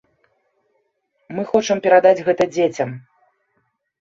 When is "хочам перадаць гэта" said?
1.51-2.43